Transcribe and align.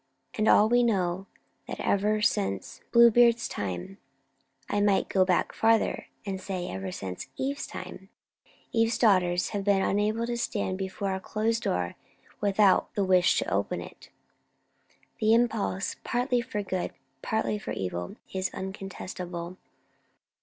And 0.33 0.47
we 0.47 0.51
all 0.51 0.67
know, 0.69 1.27
that 1.67 1.79
ever 1.79 2.23
since 2.23 2.81
Bluebeard's 2.91 3.47
time 3.47 3.99
I 4.67 4.81
might 4.81 5.07
go 5.09 5.23
back 5.23 5.53
further, 5.53 6.07
and 6.25 6.41
say, 6.41 6.67
ever 6.69 6.91
since 6.91 7.27
Eve's 7.37 7.67
time 7.67 8.09
Eve's 8.71 8.97
daughters 8.97 9.49
have 9.49 9.63
been 9.63 9.83
unable 9.83 10.25
to 10.25 10.37
stand 10.37 10.79
before 10.79 11.13
a 11.13 11.19
closed 11.19 11.61
door 11.61 11.97
without 12.41 12.91
the 12.95 13.03
wish 13.05 13.37
to 13.37 13.53
open 13.53 13.79
it. 13.79 14.09
The 15.19 15.35
impulse, 15.35 15.97
partly 16.03 16.41
for 16.41 16.63
good, 16.63 16.93
partly 17.21 17.59
for 17.59 17.69
evil, 17.73 18.15
is 18.33 18.49
incontestable. 18.55 19.57